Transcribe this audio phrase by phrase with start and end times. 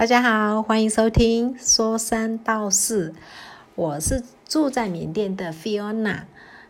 [0.00, 3.12] 大家好，欢迎收听说三道四。
[3.74, 6.22] 我是住在缅甸的 Fiona。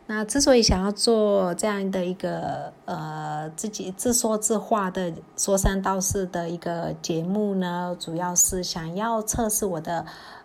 [0.07, 10.05] 那之所以想要做这样的一个呃自己自说自话的说三道四的一个节目呢，主要是想要测试我的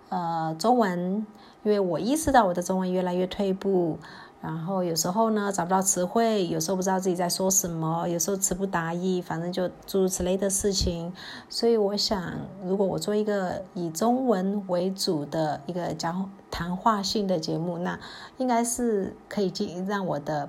[0.09, 1.25] 呃中文，
[1.63, 3.97] 因为我意识到我的中文越来越退步。
[4.45, 11.11] 然后有时候呢找不到词汇，有时候不知道自己在说什么，有时候词不达意，反正就诸如此类的事情。
[11.49, 12.31] 所以我想，
[12.63, 17.99] 如果我做一个以中文为主的一个讲谈话性的节目，那
[18.37, 20.47] 应该是可以进让我的。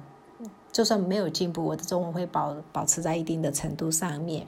[0.73, 4.47] 就算没有进步，我的中文会保保持在一定的程度上面。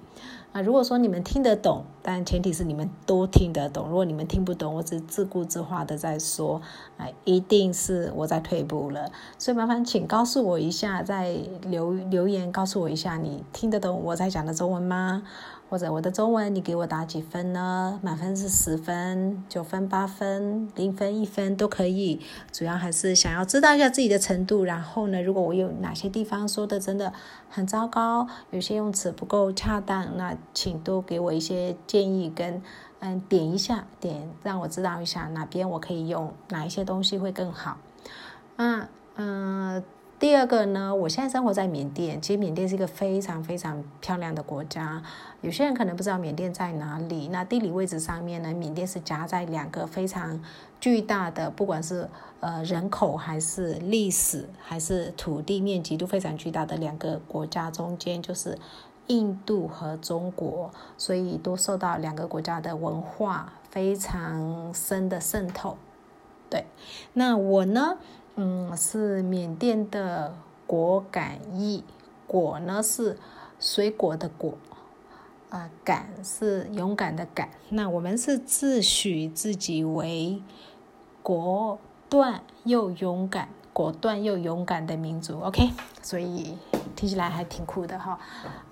[0.52, 3.86] 啊，如果说你们听得懂，但前提是你们都听得懂。
[3.88, 6.62] 如果你们听不懂，我只自顾自话的在说，
[6.96, 9.10] 啊，一定是我在退步了。
[9.38, 15.22] 所以麻烦请告诉我一下，在留留言告诉我一下，你听得懂我在讲的中文吗？
[15.68, 18.00] 或者我的中文，你给我打几分呢？
[18.02, 22.20] 满分是十分、九分、八分、零分、一分都可以。
[22.50, 24.64] 主要还是想要知道一下自己的程度。
[24.64, 27.12] 然后呢，如果我有哪些地方说的真的
[27.50, 32.62] 很糟糕，有些用词不够恰当，那请多给我一些建议跟
[33.00, 37.76] 嗯点一下点，让我知道一下哪边我可以用哪一些东西会更好。
[38.56, 39.84] 嗯嗯。
[40.18, 42.20] 第二个呢，我现在生活在缅甸。
[42.20, 45.00] 其实缅甸是一个非常非常漂亮的国家。
[45.42, 47.28] 有些人可能不知道缅甸在哪里。
[47.28, 50.42] 那地理位置上面呢，缅甸是夹在两个非常
[50.80, 52.08] 巨大的，不管是
[52.40, 58.58] 呃人口还是历史还是土地面积都非常巨大的两个国家中间，就是
[59.06, 65.78] 印度和中国，所以都受到两个国家的文化非常深的渗透。
[66.50, 66.66] 对，
[67.12, 67.98] 那我呢？
[68.40, 70.32] 嗯，是缅甸的
[70.64, 71.82] 果敢裔，
[72.26, 73.18] 果呢是
[73.58, 74.54] 水果的果，
[75.50, 77.48] 啊，敢是勇敢的敢。
[77.70, 80.40] 那我们是自诩自己为
[81.20, 85.40] 果断又勇敢、果断又勇敢的民族。
[85.40, 86.56] OK，所以
[86.94, 88.18] 听起来还挺酷的哈，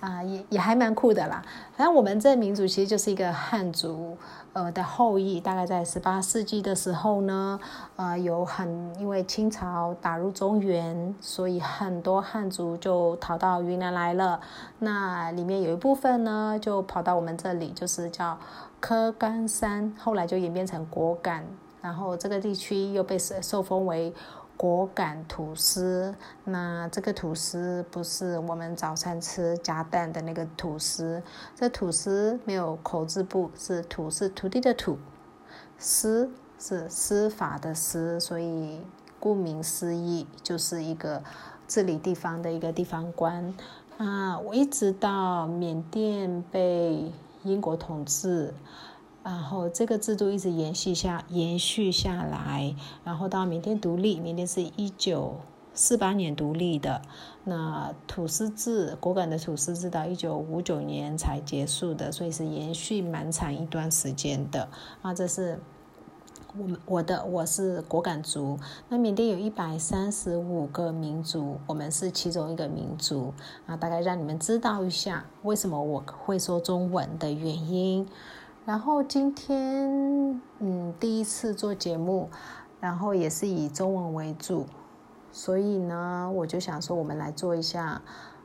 [0.00, 1.43] 啊，也也还蛮酷的啦。
[1.77, 4.17] 反正我们这民族其实就是一个汉族。
[4.56, 7.61] 呃的后裔，大概在十八世纪的时候呢，
[7.97, 14.41] 呃，有很因为清朝打入中原，所以很多汉族就逃到云南来了。
[14.78, 18.39] 那里面有一部分呢，就跑到我们这里，就是叫
[18.81, 21.45] 柯干山，后来就演变成果敢，
[21.83, 24.11] 然后这个地区又被受封为。
[24.56, 31.22] 果敢吐司，那这个吐司不是我们早餐吃加蛋的那个吐司，
[31.55, 34.97] 这吐司没有口字部，是土是土地的土，
[35.77, 38.81] 司是司法的司，所以
[39.21, 41.22] 顾名思义就是一个
[41.69, 43.55] 治理地方的一个地方官
[43.99, 44.39] 啊。
[44.39, 47.12] 我一直到缅甸被
[47.43, 48.55] 英国统治。
[49.27, 52.73] 然后这个制度一直延续下延续下来，
[53.03, 55.35] 然后到缅甸独立，缅甸是一九
[55.75, 57.03] 四八年独立的，
[57.43, 64.69] 那土司制果敢的土司制到一九五九年才结束的，所以是延续蛮长一段时间的。
[65.03, 65.59] 啊，这是
[66.57, 68.57] 我们我的我是果敢族。
[68.89, 73.35] 那缅甸有一百三十五个民族，我们是其中一个民族
[73.67, 78.07] 啊，大概让你们知道一下为什么我会说中文的原因。
[78.66, 82.28] 然后今天，嗯，第一次做节目，
[82.81, 84.66] 然后也是以中文为主，
[85.31, 88.03] 所以呢，我就想说，我们来做一下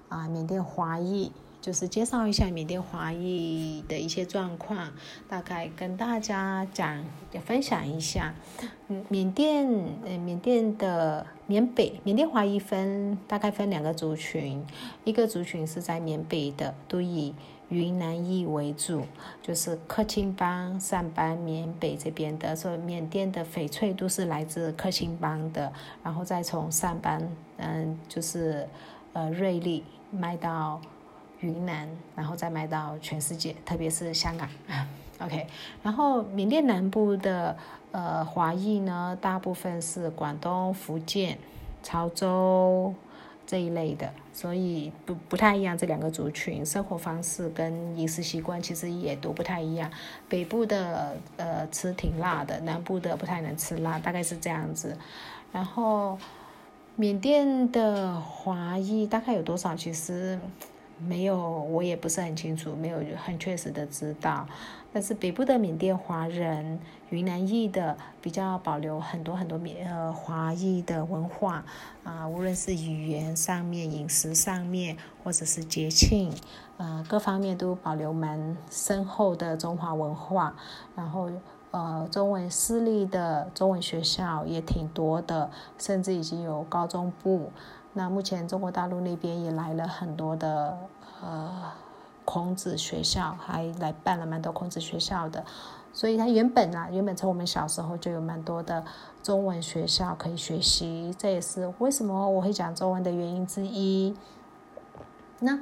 [0.09, 4.91] 啊，缅甸华裔，就是介绍一下缅甸华裔的一些状况，
[5.27, 8.35] 大概跟大家讲，也分享一下。
[8.89, 9.67] 嗯，缅甸，
[10.05, 14.63] 呃，缅甸的缅北，缅甸华裔分大概分两个族群，
[15.03, 17.33] 一个族群是在缅北的，都以。
[17.71, 19.01] 云南裔为主，
[19.41, 25.71] 就是克钦邦、善邦、缅北这边的，所以缅甸的翡翠都是来自克钦邦的，
[26.03, 27.21] 然后再从善邦，
[27.57, 28.67] 嗯，就是
[29.13, 30.81] 呃瑞丽卖到
[31.39, 34.49] 云南，然后再卖到全世界，特别是香港。
[35.23, 35.47] OK，
[35.81, 37.56] 然后缅甸南部的
[37.91, 41.38] 呃华裔呢，大部分是广东、福建、
[41.81, 42.94] 潮州。
[43.51, 45.77] 这一类的，所以不不太一样。
[45.77, 49.92] 这两个族群生活方式跟饮食习惯其实也都不太一样。
[50.30, 54.98] 北部的呃吃挺辣的，南部的不太能吃辣，大概是这样子。
[55.51, 56.18] 然后
[56.95, 59.75] 缅甸的华裔大概有多少？
[59.75, 60.39] 其实
[61.07, 64.48] 没有，我也不是很清楚，没有很确实的知道。
[64.94, 66.77] 但是北部的缅甸华人、
[67.09, 71.63] 云南裔的比较保留很多很多缅呃华裔的文化
[72.03, 76.33] 啊，无论是语言上面、饮食上面，或者是节庆，
[76.77, 80.56] 呃各方面都保留蛮深厚的中华文化。
[80.95, 81.31] 然后
[81.71, 87.50] 呃中文私立的中文学校也挺多的，甚至已经有高中部。
[87.93, 90.77] 那目前中国大陆那边也来了很多的
[91.21, 91.71] 呃。
[92.23, 95.43] 孔子学校还来办了蛮多孔子学校的，
[95.91, 98.85] 所以他原本啊，原本从我们小时候就有蛮多的
[99.21, 104.15] 中文学校可以学习，这也是为什么我会讲中文的原因之一。
[105.39, 105.59] 那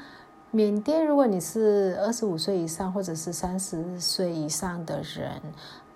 [0.51, 5.41] 缅甸，如果你是二十五岁以上或者是三十岁以上的人。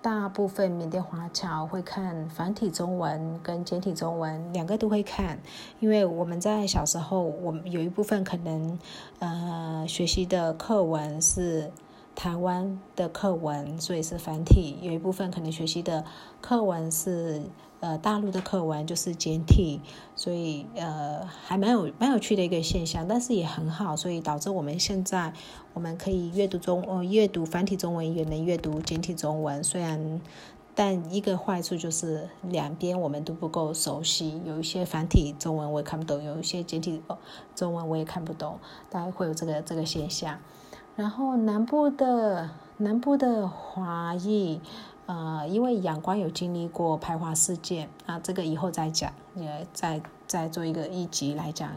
[0.04, 5.38] 大部分缅甸华侨会看繁体中文跟简体中文两个都会看，
[5.80, 8.78] 因为我们在小时候，我们有一部分可能，
[9.20, 11.72] 呃，学习的课文是。
[12.16, 16.04] 台湾的课文，所以是繁体；有一部分可能学习的
[16.40, 17.42] 课文是
[17.84, 19.78] 呃大陆的课文，就是简体，
[20.16, 25.34] 所以呃还蛮有蛮有趣的一个现象，但是也很好，所以导致我们现在
[25.74, 29.62] 我们可以阅读中呃阅读繁体中文，也能阅读简体中文。
[29.62, 30.18] 虽然，
[30.74, 37.02] 但一个坏处就是两边我们都不够熟悉，有一些繁体中文我也看不懂，有一些简体
[37.54, 38.58] 中文我也看不懂，
[38.88, 40.38] 大概会有这个这个现象。
[40.96, 44.60] 然后南部的南部的华裔，
[45.06, 51.70] 呃，因为阳光有经历过排华事件啊，这个以后再讲，也再再做一个一集来讲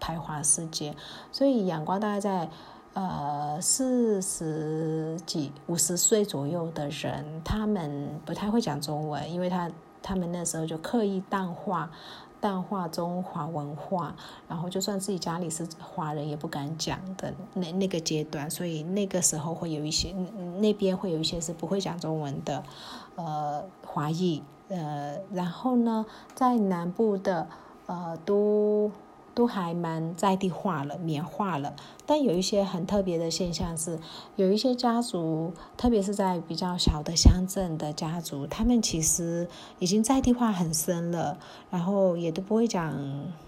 [0.00, 0.94] 排华事件。
[1.30, 2.48] 所以阳光大概在
[2.94, 9.70] 呃四十几五十岁左右的人，他们不太会讲中文，因为他
[10.02, 11.90] 他们那时候就刻意淡化。
[12.44, 14.14] 淡化中华文化，
[14.46, 20.12] 然后就算自己家里是华人也不敢讲的那那个阶段，所以那个时候会有一些
[20.58, 22.62] 那边会有一些是不会讲中文的，
[23.16, 26.04] 呃，华裔，呃，然后呢，
[26.34, 27.48] 在南部的
[27.86, 28.90] 呃都。
[29.34, 31.74] 都还蛮在地化了、棉化了，
[32.06, 33.98] 但有一些很特别的现象是，
[34.36, 39.48] 有一些家族，特别是在比较小的乡镇的家族，他们其实
[39.80, 41.36] 已经在地化很深了，
[41.68, 42.94] 然后也都不会讲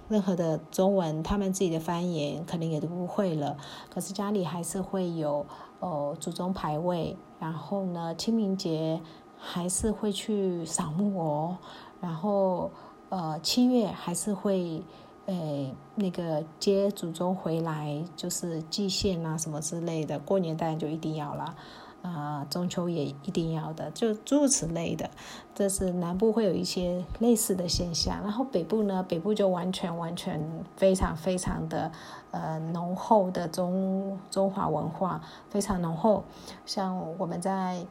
[0.09, 3.57] 任何的中文，他们自己的方言可能也都不会了。
[3.89, 5.47] 可是家里还是会有
[5.79, 9.01] 哦祖宗牌位，然后呢清明节
[9.39, 11.59] 还是会去扫墓哦，
[12.01, 12.73] 然后
[13.09, 14.83] 呃七月还是会。
[15.27, 21.57] 诶，那个接祖宗回来就是祭献啊什么之类的，过年当然就一定要了，
[22.03, 25.11] 啊，中秋也一定要的，就诸如此类的。
[25.53, 30.41] 这是南部会有一些类似的现象，然后北部呢，北部就完全完全
[30.77, 31.91] 非常非常的
[32.31, 35.21] 呃浓厚的中中华文化，
[35.51, 36.23] 非常浓厚，
[36.65, 37.85] 像我们在。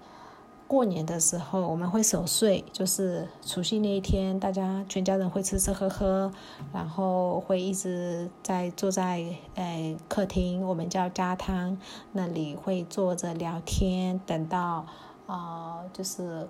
[0.68, 6.32] 过年的时候，我们会守岁，就是除夕那一天，大家全家人会吃吃喝喝，
[6.74, 9.24] 然后会一直在坐在
[9.54, 11.78] 呃客厅，我们叫家汤
[12.14, 14.86] 那里会坐着聊天，等到
[15.28, 16.48] 啊就是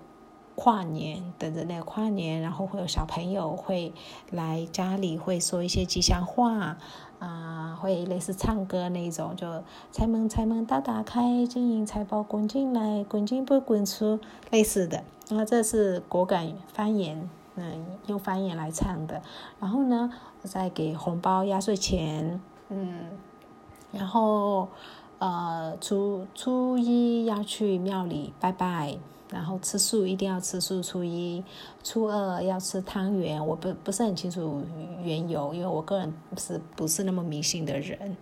[0.54, 3.92] 跨年，等着那个跨年，然后会有小朋友会
[4.30, 6.78] 来家里会说一些吉祥话。
[7.18, 14.18] 啊，会类似唱歌那种，就财门财门大打开，金银财宝滚进来，滚进不滚出，
[14.50, 15.02] 类似的。
[15.30, 19.22] 那这是果敢方言，嗯，用方言来唱的。
[19.58, 23.06] 然后呢，再给红包压岁钱，嗯，
[23.92, 24.68] 然后
[25.18, 28.98] 呃，初初一要去庙里拜拜。
[29.28, 31.42] 然后吃素一定要吃素，初一、
[31.82, 33.44] 初二要吃汤圆。
[33.44, 34.62] 我不不是很清楚
[35.02, 38.16] 缘由，因为我个人是不是那么迷信的人。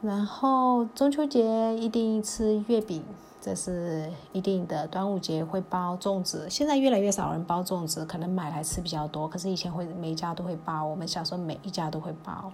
[0.00, 3.04] 然后中秋节一定吃月饼，
[3.40, 4.86] 这是一定的。
[4.86, 9.28] 端午节会包粽子，现在越来越少人包粽子，可能买来吃比较多。
[9.28, 12.50] 可是以前会每家都会包，我们小时候每一家都会包。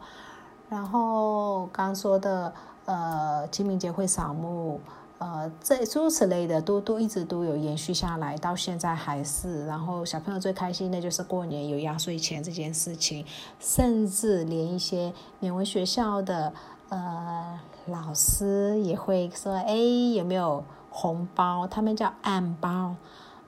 [0.68, 2.52] 然后刚说的，
[2.87, 4.80] 呃，清明节会扫墓。
[5.18, 9.64] 呃，这诸如此类的都都一直都有延续下来，到现在还是。
[9.64, 13.25] 然后小朋友最开心的就是过年有压岁钱这件事情，
[13.61, 16.52] 甚至连一些缅文学校的
[16.88, 19.76] 呃老师也会说：“哎，
[20.14, 22.97] 有没有红包？”他们叫暗包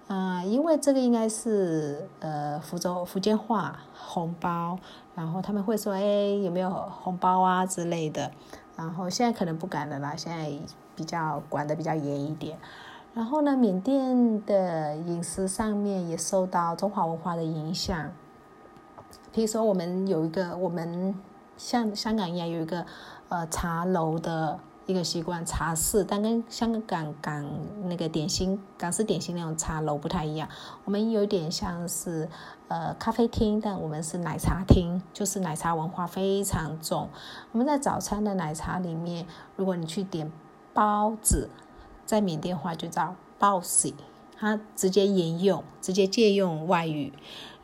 [0.07, 4.79] 啊，因为这个应该是呃福州福建话红包，
[5.17, 6.01] 然后他们会说：“哎，
[6.43, 8.31] 有没有红包啊之类的。”
[8.77, 10.51] 然后现在可能不敢了啦，现在。
[10.97, 12.59] 比较管的比较严一点，
[13.15, 18.11] 然后呢，缅甸的饮食上面也受到中华文化的影响。
[19.33, 21.15] 比如说，我们有一个，我们
[21.57, 22.85] 像香港一样有一个
[23.29, 24.59] 呃茶楼的。
[24.87, 27.45] 一个习惯茶室，但跟香港港
[27.87, 30.49] 那个点心港式点心那种茶楼不太一样。
[30.85, 32.29] 我们有点像是
[32.69, 37.09] 呃咖啡厅，但我们是奶茶厅，就是奶茶文化非常重。
[37.51, 39.27] 我们在早餐的奶茶里面，
[39.57, 40.31] 如果你去点
[40.77, 41.49] 包子，
[42.05, 43.97] 在缅甸话就叫包西，
[44.39, 47.13] 它直接沿用，直接借用外语。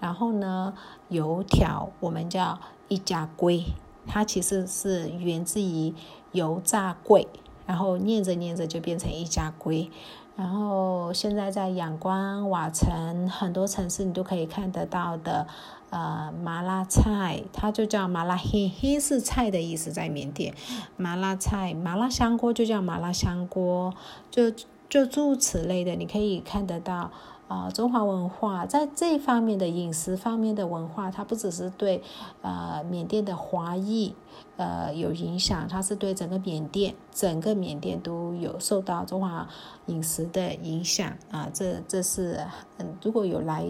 [0.01, 0.75] 然后呢，
[1.11, 3.65] 油条我们叫一家龟，
[4.07, 5.95] 它其实是源自于。
[6.33, 7.29] 油炸柜，
[7.67, 9.91] 然后念着念着就变成一家龟，
[10.35, 15.47] 然后现在在仰光、瓦城很多城市你都可以看得到的，
[15.93, 20.55] 呃，麻辣菜，它就叫麻辣黑黑是菜的意思，在缅甸，
[20.97, 23.95] 麻辣菜、麻辣香锅就叫麻辣香锅，
[24.31, 24.51] 就
[24.89, 27.13] 就诸如此类的，你可以看得到。
[27.49, 32.03] 啊，中华文化在这方面的饮食方面的文化，它不只是对
[32.41, 34.15] 呃缅甸的华裔
[34.57, 39.47] 呃有影响，它是对整个缅甸整个缅甸都有受到中华
[39.85, 41.47] 饮食的影响啊。
[41.53, 42.43] 这这是
[42.79, 43.67] 嗯，如果有来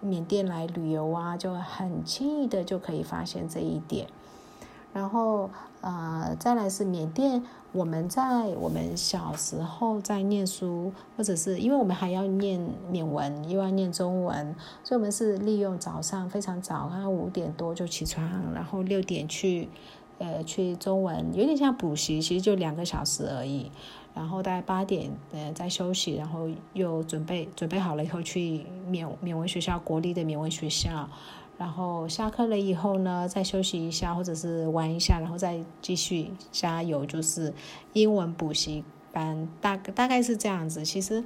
[0.00, 4.06] 缅甸来旅游啊，就很轻易的就可以发现这一点。
[4.92, 5.50] 然后
[5.80, 7.42] 呃，再来是缅甸。
[7.72, 12.58] 我们在我们小时候在念书，或者是因为我们还要念
[12.90, 19.68] 缅文，又要念中文，所以我们是利用早上非常早，然后五点多就起床，然后六点去，
[20.16, 23.70] 呃，去中文，有点像补习，其实就两个小时而已。
[24.18, 31.08] 然后大概八点，呃，再休息，然后又准备准备好了以后去缅缅文学校，国立的缅文学校。
[31.56, 37.52] 然后下课了以后呢，再休息一下，或者是玩一下，然后再继续加油，就是
[37.92, 40.84] 英文补习班，大大概是这样子。
[40.84, 41.24] 其实，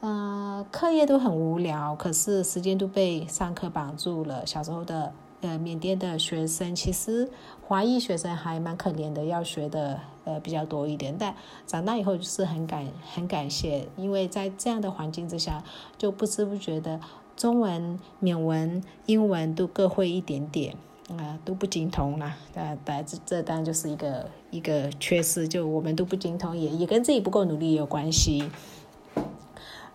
[0.00, 4.46] 呃，课业都很无聊，可是时间都被上课绑住了。
[4.46, 5.12] 小时候的
[5.46, 7.30] 呃缅甸的学生，其实
[7.66, 11.14] 华裔学生还蛮可怜的，要学的呃比较多一点。
[11.18, 11.34] 但
[11.66, 15.62] 长大以后就是很感很感谢，因为在这样的环境之下，
[15.96, 17.00] 就不知不觉的。
[17.36, 20.74] 中文、缅文、英文都各会一点点，
[21.10, 22.34] 啊，都不精通啦。
[22.54, 28.42] 呃，这这当然就是一个一个缺失，就我们都不精通，也也跟自己不够努力有关系。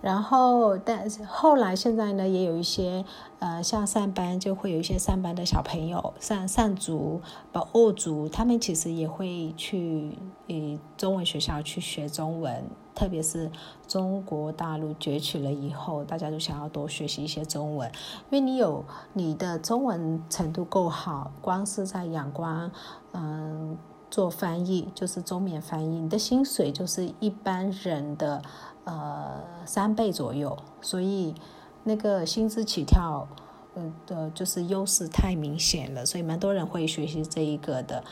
[0.02, 3.06] 然后，但后来现在呢，也有一些
[3.38, 10.18] 呃，像上班就会有一些上班的小朋友，上上族、保二族，他们其实也会去
[10.48, 12.64] 呃中文学校去学中文，
[12.96, 13.52] 特别是
[13.88, 17.88] 中国大陆崛起了以后，大家都想要多学习一些中文，
[18.32, 22.72] 因为你有你的中文程度够好，光是在仰光，
[23.12, 23.78] 嗯，
[24.10, 28.42] 做翻译就是中缅翻译，你的薪水就是一般人的。
[28.84, 31.36] 呃，三倍左右，所以
[31.84, 33.28] 那个薪资起跳，
[33.76, 38.04] 嗯的，就是优势太明显了，所以蛮多人会学习这一个的。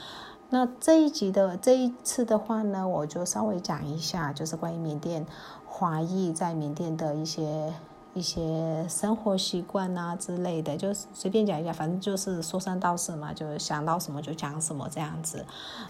[0.49, 5.25] 那这一集的这一次的话呢，我就稍微讲一下，就是关于缅甸
[5.65, 7.73] 华裔在缅甸的一些。
[8.15, 15.45] 一些生活习惯啊之类的，就是随便讲一讲，反正就是说三道四嘛，就想到什么就讲什么这样子。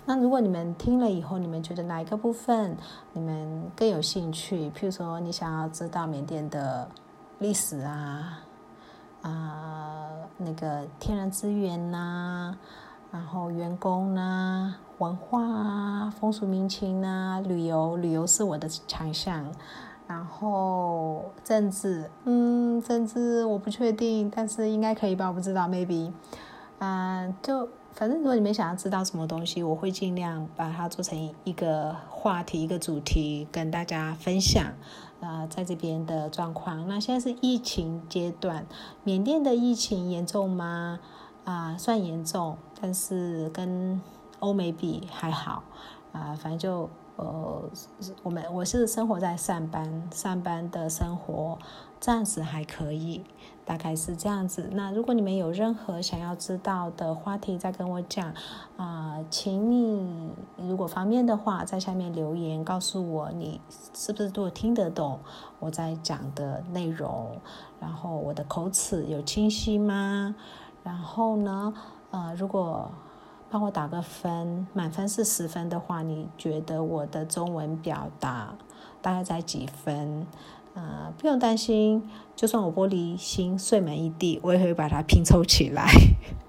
[0.05, 2.75] 那如果你们听了以后，你们觉得哪一个部分
[3.13, 4.69] 你们更有兴趣？
[4.71, 6.87] 譬如说，你想要知道缅甸的
[7.39, 8.39] 历史啊，
[9.21, 12.53] 啊，那个天然资源呐，
[13.11, 19.49] 然后员工呐，文化啊，风俗民情呐，旅游，旅游是我的强项。
[20.09, 25.27] 然后政治，嗯，政治我不确定，但是应该可以吧？
[25.27, 26.11] 我不知道，maybe，
[26.79, 34.73] 嗯，就反正如果你们想要知道什么东西，我会尽量把它做成一个话题、一个主题跟大家分享。
[35.19, 38.65] 呃，在这边的状况，那现在是疫情阶段，
[39.03, 40.99] 缅甸的疫情严重吗？
[41.43, 44.01] 啊，算严重，但是跟
[44.39, 45.61] 欧美比还好。
[46.13, 46.89] 啊，反正就。
[47.19, 47.69] 呃，
[48.23, 51.59] 我们我是生活在上班，上班的生活
[51.99, 53.25] 暂时还可以，
[53.65, 54.69] 大概是这样子。
[54.71, 58.33] 那如果你们有任何想要知道的话题，再跟我讲
[58.77, 63.59] 啊，请你如果方便的话，在下面留言告诉我，你
[63.93, 65.19] 是不是都听得懂
[65.59, 67.37] 我在讲的内容？
[67.81, 70.33] 然后我的口齿有清晰吗？
[70.83, 71.73] 然后呢，
[72.11, 72.89] 呃，如果
[73.49, 78.55] 帮我打个分，满分是十分的话，你觉得我的中文表达
[79.01, 80.25] 大概在几分？
[80.75, 85.89] 呃，不用担心，就算我玻璃心碎满一地，我也会把它拼凑起来。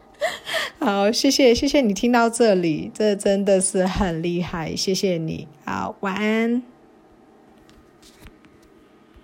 [0.78, 5.48] 好，谢谢，谢谢你听到这里，这真的是很厉害，谢谢你。
[5.64, 6.79] 好，晚安。